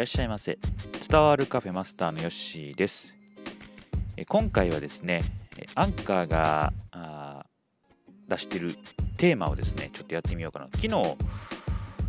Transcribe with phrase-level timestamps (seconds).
[0.00, 0.58] らっしゃいませ。
[1.06, 3.14] 伝わるカフェマスターのヨッシーです。
[4.28, 5.22] 今回はですね
[5.74, 6.72] アンカーが
[8.26, 8.76] 出してる
[9.18, 10.68] テーマをですねちょっとやってみようかな。
[10.74, 11.16] 昨日、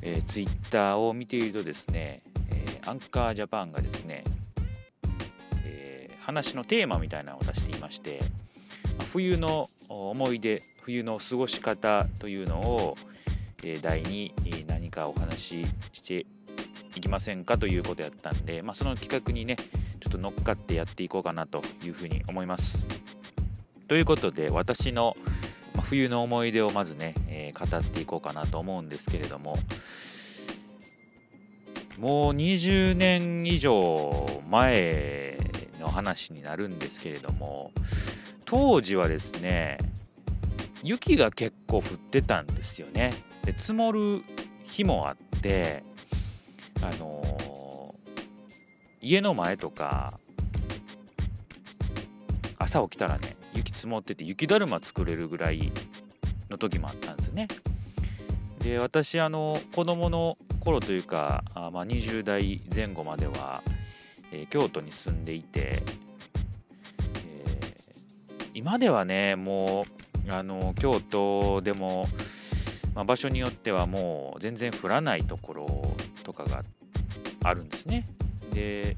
[0.00, 4.24] えー、ツイッターを見ているとですね、えー、アンカージャパンがですね、
[5.66, 8.22] えー、話のテーマみたいなのを出していまして
[9.12, 12.96] 冬の思い出冬の過ごし方というのを、
[13.62, 14.32] え題に
[14.66, 16.24] 何かお話しして
[16.96, 22.86] いきませんかということやったんで、まあ、その企画にねちょっと乗っかってやっていこうかなというふうに思います。
[23.88, 25.14] ということで私の
[25.82, 29.56] 冬の思い出をまずね、えー、語っていこうかなと思うんですけれども
[31.98, 35.38] もう20年以上前
[35.80, 37.70] の話になるんですけれども
[38.44, 39.78] 当時はですね
[40.82, 43.12] 雪が結構降ってたんですよね
[43.44, 44.22] で積もる
[44.64, 45.82] 日もあって
[46.88, 47.94] あの、
[49.04, 50.18] 家の前とか
[52.58, 55.70] 朝起きたらね雪積もってて雪だるま作れるぐらい
[56.50, 57.48] の時もあったんですね。
[58.60, 63.62] で私あの子供の頃というかあ、まあ、20代前後までは、
[64.32, 65.82] えー、京都に住んでいて、
[67.26, 69.84] えー、今ではねも
[70.26, 72.06] うあの京都でも、
[72.94, 76.64] まあ、場所によってはもう全然降らないところとかがあっ
[77.44, 78.06] あるんですね。
[78.52, 78.96] で、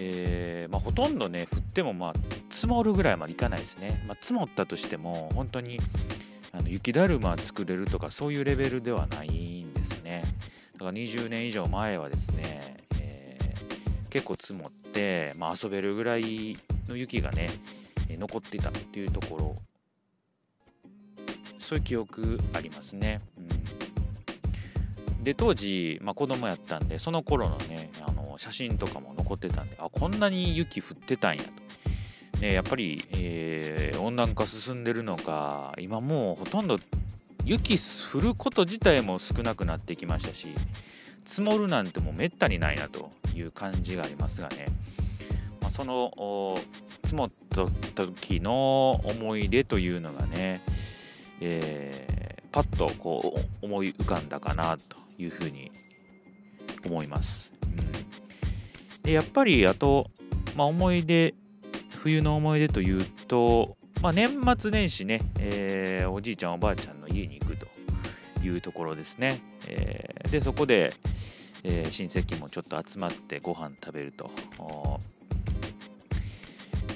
[0.00, 2.14] えー、まあ、ほとんどね降ってもまあ
[2.50, 5.78] 積もるぐらいまでいかないですね、まあ、積もったとしても本当に
[6.52, 10.22] あの雪だるま作れるとかそういうレベルではないんですね。
[10.74, 16.56] だから20年以上前はですね、えー、結構積もって、まあ、遊べるぐらい
[16.88, 17.48] の雪がね
[18.08, 19.56] 残っていたっていうところ。
[21.64, 23.48] そういう記憶ありますね、うん、
[25.24, 31.64] で当時、まあ、子供やったんでその頃のねあの写真とかも残ってたんであこんなに雪降ってたんやと。
[32.40, 36.78] ね、やっぱり、えー、温暖化進んでるのか今もうほとんど
[37.44, 40.48] 雪降ること自体も少なくなってきましたし
[41.24, 44.66] 積もるなんてもうめったにないなという感じがありますがね、
[45.60, 46.58] まあ、その
[47.04, 47.66] 積もった
[48.06, 50.60] 時の思い出というのがね、
[51.40, 52.13] え、
[52.54, 55.72] パッとこう思い浮かんだかなというふうに
[56.86, 57.50] 思います。
[57.64, 60.08] うん、でやっぱりあと、
[60.54, 61.34] まあ、思い出
[61.96, 67.66] 冬の思い出というと、まあ、年末年始ね、えー、おじいちゃんおばあちゃんの家に行くと
[68.44, 69.40] いうところですね。
[69.66, 70.94] えー、でそこで、
[71.64, 74.30] えー、親戚もちょっと集まってご飯食べると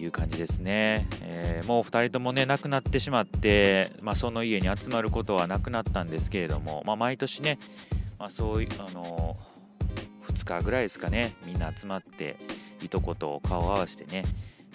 [0.00, 1.06] いう感じですね。
[1.22, 7.58] えー、もう2人ともね亡くなってしまって、まあ、その家に集まることはなくなったんですけれども、まあ、毎年ね、
[8.18, 9.36] まあ、そういうあの
[10.26, 12.36] 2日ぐらいですかねみんな集まって
[12.82, 14.24] いとこと顔を合わせてね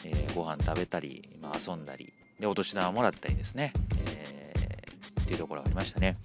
[0.05, 3.73] えー、ご飯食べたり、まあ、遊んだりでお年玉もらったりですね、
[4.07, 6.17] えー、っていうところがありましたね。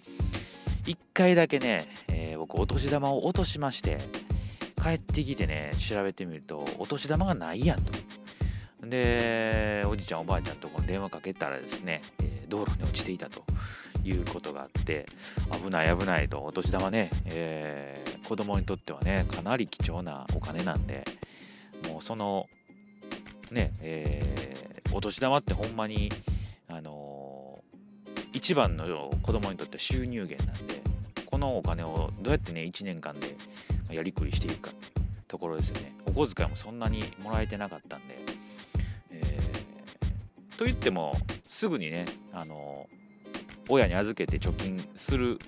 [0.85, 3.99] 1回だけね、えー、僕お年玉を落としまして
[4.83, 7.93] 帰ってきてね調べてみるとお年玉がないやんと。
[8.91, 13.45] でおじいちゃんおばあちゃんとこに電話かけたらですね、え道路に落ちていたと
[14.05, 15.07] いうことがあって
[15.63, 21.05] 危ない危ないとお年玉ね、えー、子供にとってはねかなり貴重なお金なんで
[21.89, 22.47] もうその
[23.51, 26.11] ね、えー、お年玉ってほんまに、
[26.69, 30.81] あのー、一番の子供にとっては収入源なんで、
[31.27, 33.37] このお金をどうやってね、1年間で
[33.91, 34.77] やりくりしていくか
[35.29, 35.93] ところですよね。
[36.07, 38.00] お小遣いもそんなにもらえてなかったんで、
[40.61, 42.05] と言っても、すぐにね、
[42.35, 42.87] あの、
[43.71, 45.39] 親に預けて貯金する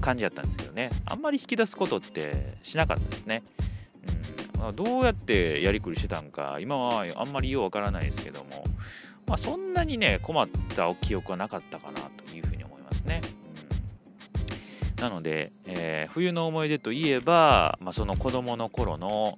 [0.00, 3.42] 感じやったんですけどね、あんまり引き出すことってしなかったですね。
[4.60, 8.64] うんどうやってやりくりしてたんか今はあんまりようわからないですけども、
[9.26, 13.20] まあ、そんなにね困った記憶はなかったかなというふうに思いますね。
[14.96, 19.36] うん、なので、えー、冬の思い出といえば、まあ、その子供の頃の、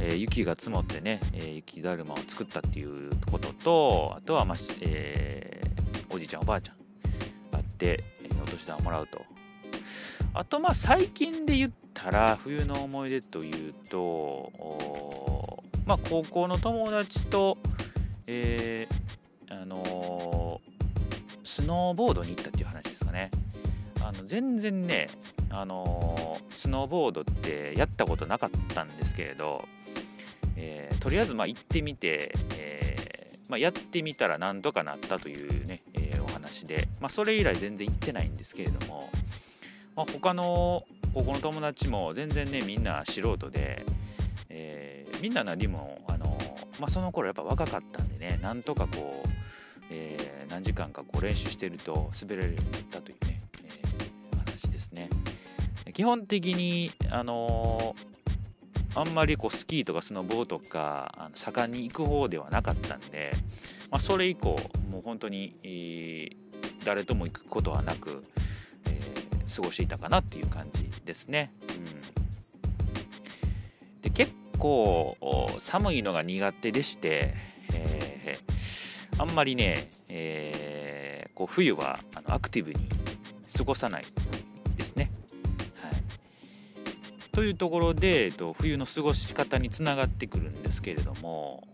[0.00, 6.76] えー、雪が積もってね、えー、雪だるまを作ったっていうこととあとは、まあえー、おじいちゃんおばあちゃん
[7.56, 9.24] あって、えお年玉もらうと。
[10.36, 14.50] あとまあ最近で言ったら冬の思い出というと
[15.86, 17.56] まあ高校の友達と、
[18.26, 23.30] えー、あのー、スノーボードに行ったっていう話ですかね。
[24.04, 25.08] あの全然ね
[25.50, 29.64] あの、スノーボードってやったことなかったんですけれど、
[30.56, 33.14] えー、とりあえずまあ行ってみて、えー
[33.48, 39.10] まあ、やってみたらなんとかなったというね、えー、お話で、まあ、それ以来全然行ってないんですけれども、
[39.96, 40.84] まあ、他の
[41.14, 43.84] 高校の友達も全然ねみんな素人で、
[44.48, 46.38] えー、みんななりもあの、
[46.80, 49.28] まあ、その頃やっぱ若かったんでねなんとかこう、
[49.90, 53.43] えー、何時間かこう練習してると滑れるようになったという、ね
[55.94, 57.94] 基本的にあの
[58.96, 63.32] あんまりこうスキーとかスノボーとかあの盛んに行く方ではなかったんで、
[63.90, 64.56] まあ、それ以降
[64.90, 66.36] もう本当に、えー、
[66.84, 68.24] 誰とも行くことはなく、
[68.86, 71.52] えー、過ごしていたかなっていう感じですね。
[73.94, 75.16] うん、で結構
[75.60, 77.34] 寒いのが苦手でして、
[77.72, 82.88] えー、あんまりね、えー、こう冬はあのアクティブに
[83.56, 84.04] 過ごさない
[84.76, 85.10] ですね。
[87.34, 91.66] というところで、えっと、冬の過ごし方につながってくるんですけれども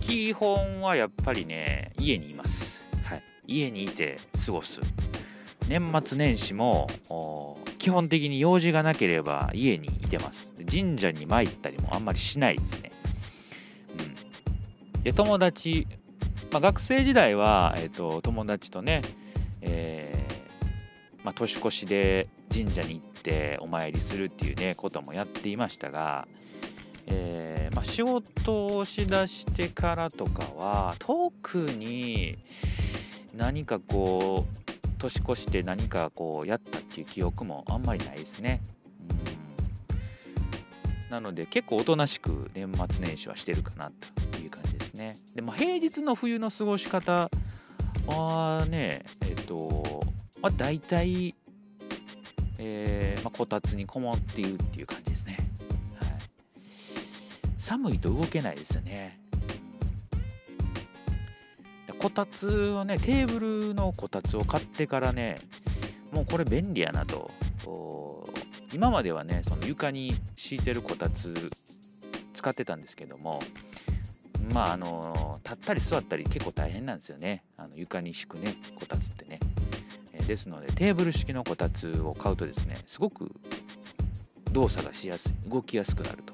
[0.00, 2.82] 基本はやっぱりね家にいます。
[3.04, 4.80] はい、家にいて過ごす。
[5.68, 6.88] 年末年始も
[7.78, 12.92] 基本的に用事がなければ家にいてます神社に参ったりもあんまりしないですね、
[14.94, 15.86] うん、で友達、
[16.50, 19.00] まあ、学生時代は、えーと、友達とね、
[19.62, 23.13] えー、まあ、年越しで神社に行って
[23.60, 26.26] お参りするっていうねこともやっていましたが、
[27.06, 32.36] えー、まあ、仕事をしだしてからとかは特に
[33.36, 38.60] 何かこう年越して何かこうやったっていう記憶もあんまりないですね。
[39.08, 39.54] うん
[41.10, 43.92] なので結構おとなしく年末年始はしてるかな
[44.32, 45.14] という感じですね。
[45.34, 47.30] でも平日の冬の過ごし方
[48.08, 50.02] はねえっと、
[50.40, 51.36] まあ、大体、
[52.58, 55.36] えーまあ、こたつにこもっているっていう感じですね。
[56.00, 56.10] はい、
[57.58, 59.18] 寒いと動けないですよね。
[62.04, 65.36] こたつをねテーブルのこたつを買ってからね
[66.12, 67.30] もうこれ便利やなと
[68.74, 71.48] 今まではねその床に敷いてるこたつ
[72.34, 73.40] 使ってたんですけども
[74.52, 79.38] まああの立ったり座ったり結構大変なんですよねあの床に敷くねこたつってね、
[80.26, 83.30] ですのでテーブル式のこたつを買うとですねすごく
[84.52, 86.32] 動作がしやすい動きやすくなると、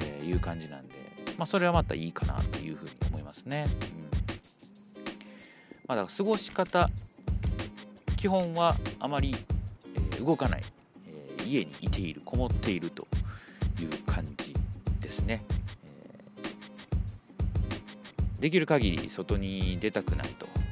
[0.00, 0.94] えいう感じなんで
[1.38, 4.02] まあそれはまたいいかなというふうに思いますね、うん。
[5.88, 6.90] まあ、だから過ごし方
[8.16, 9.34] 基本はあまり、
[10.16, 10.62] え、動かない、
[11.06, 13.06] え、家にいているこもっていると
[13.80, 14.54] いう感じ
[15.00, 15.42] ですね、
[18.40, 20.63] できる限り外に出たくないと。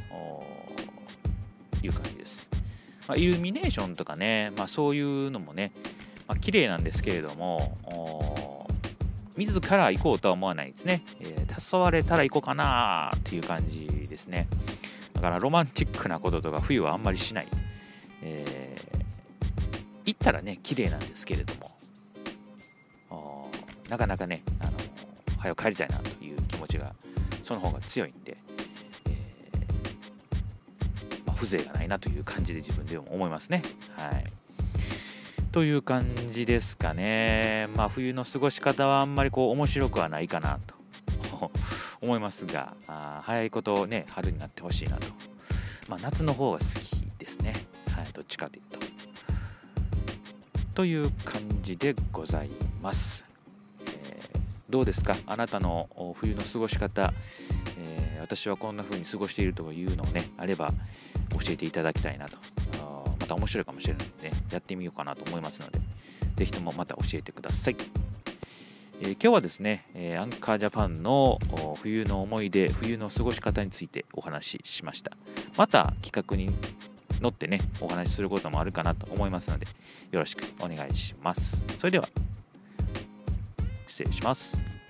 [1.83, 2.49] いう感じです、
[3.09, 5.73] まあ、イルミネーションとかね、まあ、そういうのもね、
[6.27, 8.69] まあ、綺麗なんですけれども
[9.37, 14.47] 自ら行こうとは思わないですね、えー、誘われたら行こうかなっていう感じですね、
[15.15, 17.49] だからロマンチックなこととか冬はあんまりしない。
[18.23, 19.03] えー、
[20.07, 21.71] 行ったらね、綺麗なんですけれども、
[23.89, 24.73] なかなかね、あの
[25.39, 26.95] 早く帰りたいなという気持ちが、
[27.43, 28.15] その方が強い
[31.43, 33.63] 風情がないなという感じで自分でも思いますね。
[33.97, 34.25] はい。
[35.51, 37.69] という感じですかね。
[37.77, 40.83] まあ冬の過ごし方はあんまりこう面白くはないかなと。
[42.01, 45.07] 思いますがあ早いことね春になってほしいなと、
[45.89, 47.55] まあ、夏の方が好きですね、
[47.97, 48.79] はい、どっちかというと。
[50.75, 53.25] という感じでございます、
[53.87, 54.39] えー、
[54.71, 55.17] どうですか？
[55.27, 57.13] あなたの冬の過ごし方、
[58.23, 60.71] 私はこんな風に過ごしているというのをねあれば
[61.31, 62.39] 教えていただきたいなと
[63.21, 65.79] また面白いかもしれないので、ね、やってみようかなと思いますので
[66.37, 67.77] 是非ともまた教えてください。
[69.01, 71.39] えー、今日はですね、え、アンカージャパンの
[71.83, 75.11] 冬の思い出、冬の過ごし方についてお話ししました。
[75.57, 76.51] また企画に
[77.21, 79.67] 乗ってね、お話しすることもあるかなと思いますので、
[80.13, 81.65] よろしくお願いします。
[81.79, 82.09] それでは、
[83.89, 84.82] 失礼します。